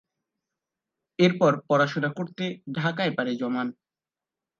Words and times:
এরপর 1.19 1.51
পড়াশোনা 1.67 2.09
করতে 2.17 2.43
ঢাকায় 2.77 3.13
পাড়ি 3.17 3.33
জমান। 3.41 3.67